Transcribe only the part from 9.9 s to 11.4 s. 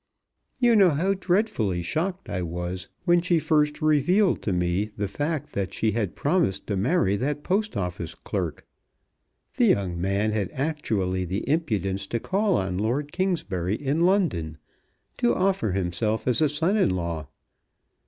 man had actually